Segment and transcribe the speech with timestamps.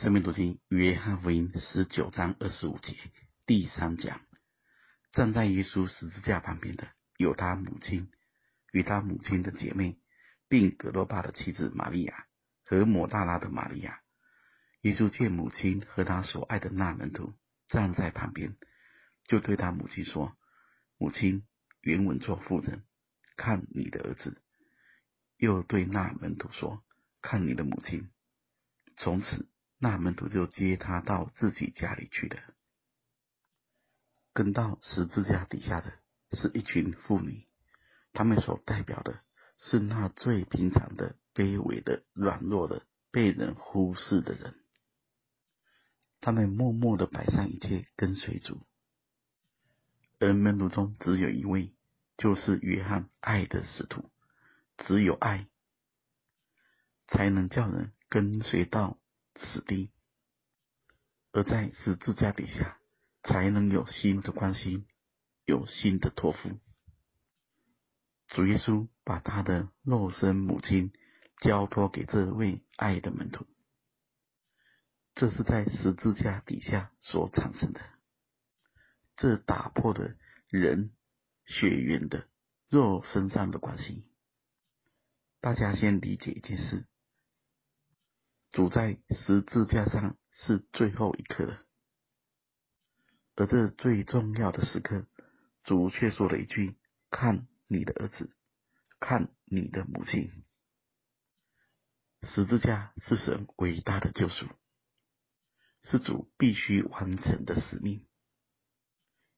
[0.00, 2.96] 生命读经约翰福音十九章二十五节
[3.44, 4.22] 第三讲，
[5.12, 6.88] 站在耶稣十字架旁边的
[7.18, 8.10] 有他母亲
[8.72, 9.98] 与他母亲的姐妹，
[10.48, 12.24] 并葛罗巴的妻子玛利亚
[12.64, 14.00] 和抹大拉的玛利亚。
[14.80, 17.34] 耶稣见母亲和他所爱的那门徒
[17.68, 18.56] 站在旁边，
[19.24, 20.34] 就对他母亲说
[20.96, 21.46] ：“母亲，
[21.82, 22.84] 原文作妇人，
[23.36, 24.40] 看你的儿子。”
[25.36, 26.82] 又对那门徒说
[27.20, 28.08] ：“看你的母亲。”
[28.96, 29.46] 从此。
[29.82, 32.36] 那门徒就接他到自己家里去了。
[34.34, 35.90] 跟到十字架底下的
[36.32, 37.48] 是一群妇女，
[38.12, 39.20] 她们所代表的
[39.56, 44.54] 是那最平常的、卑微的、软弱的、被人忽视的人。
[46.20, 48.60] 他们默默的摆上一切，跟随主。
[50.18, 51.74] 而门徒中只有一位，
[52.18, 54.10] 就是约翰，爱的使徒。
[54.76, 55.48] 只有爱，
[57.08, 58.99] 才能叫人跟随到。
[59.40, 59.90] 死地，
[61.32, 62.78] 而在十字架底下，
[63.22, 64.86] 才能有新的关系，
[65.44, 66.60] 有新的托付。
[68.28, 70.92] 主耶稣把他的肉身母亲
[71.40, 73.46] 交托给这位爱的门徒，
[75.14, 77.80] 这是在十字架底下所产生的，
[79.16, 80.14] 这打破了
[80.48, 80.92] 人
[81.44, 82.28] 血缘的
[82.68, 84.04] 肉身上的关系。
[85.40, 86.86] 大家先理解一件事。
[88.50, 91.56] 主在十字架上是最后一刻，
[93.36, 95.06] 而这最重要的时刻，
[95.62, 96.76] 主却说了一句
[97.10, 98.34] ：“看你的儿子，
[98.98, 100.44] 看你的母亲。”
[102.34, 104.46] 十字架是神伟大的救赎，
[105.84, 108.04] 是主必须完成的使命。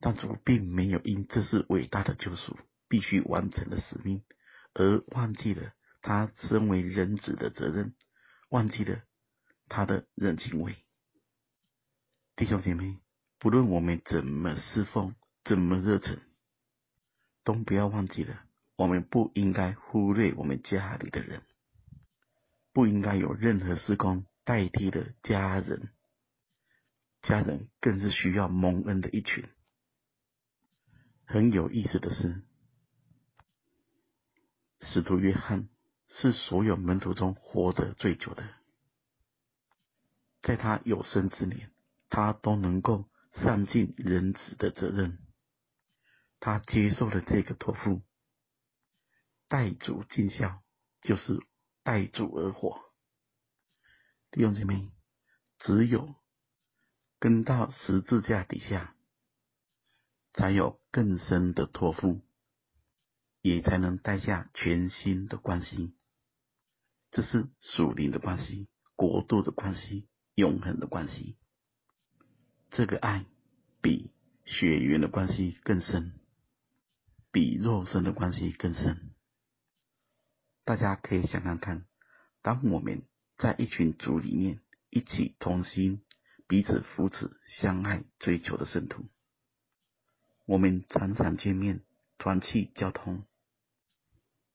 [0.00, 4.24] 但主并没有因这是伟大的救赎、必须完成的使命，
[4.72, 7.94] 而忘记了他身为人子的责任。
[8.52, 9.02] 忘记了
[9.66, 10.76] 他的人情味，
[12.36, 12.98] 弟兄姐妹，
[13.38, 16.20] 不论我们怎么侍奉，怎么热忱，
[17.44, 18.44] 都不要忘记了，
[18.76, 21.42] 我们不应该忽略我们家里的人，
[22.74, 25.88] 不应该有任何事工代替了家人，
[27.22, 29.48] 家人更是需要蒙恩的一群。
[31.24, 32.42] 很有意思的是，
[34.82, 35.70] 使徒约翰。
[36.14, 38.48] 是所有门徒中活得最久的，
[40.42, 41.72] 在他有生之年，
[42.08, 45.18] 他都能够善尽人子的责任。
[46.38, 48.02] 他接受了这个托付，
[49.48, 50.62] 代主尽孝，
[51.00, 51.40] 就是
[51.82, 52.80] 代主而活。
[54.30, 54.92] 弟兄姐妹，
[55.58, 56.14] 只有
[57.18, 58.94] 跟到十字架底下，
[60.32, 62.20] 才有更深的托付，
[63.40, 65.96] 也才能带下全新的关系。
[67.12, 71.36] 这是属灵的关系，国度的关系，永恒的关系。
[72.70, 73.26] 这个爱
[73.82, 74.10] 比
[74.46, 76.18] 血缘的关系更深，
[77.30, 79.10] 比肉身的关系更深。
[80.64, 81.84] 大家可以想想看，
[82.40, 83.02] 当我们
[83.36, 86.02] 在一群主里面一起同心，
[86.48, 89.04] 彼此扶持、相爱、追求的圣徒，
[90.46, 91.84] 我们常常见面，
[92.16, 93.26] 团契交通，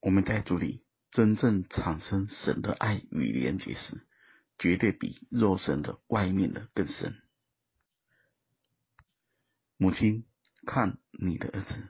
[0.00, 0.82] 我们在主里。
[1.18, 4.06] 真正产生神的爱与连结时，
[4.56, 7.20] 绝对比肉身的外面的更深。
[9.76, 10.24] 母亲，
[10.64, 11.88] 看你的儿子，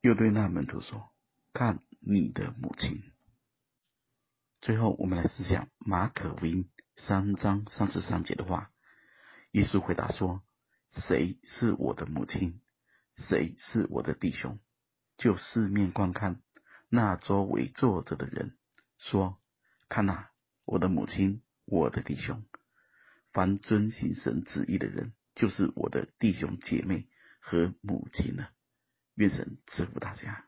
[0.00, 1.10] 又对那门徒说
[1.52, 3.12] ：“看你的母亲。”
[4.62, 8.70] 最后，我们来思想马可福音三章三十三节的话。
[9.50, 10.42] 耶稣回答说
[11.06, 12.62] ：“谁是我的母亲？
[13.18, 14.58] 谁是我的弟兄？
[15.18, 16.40] 就四面观看。”
[16.88, 18.56] 那周围坐着的人
[18.98, 19.38] 说
[19.88, 20.28] ：“看呐，
[20.64, 22.44] 我的母亲，我的弟兄。
[23.32, 27.08] 凡遵行神旨意的人，就是我的弟兄姐妹
[27.40, 28.50] 和母亲了。
[29.14, 30.46] 愿神赐福大家。”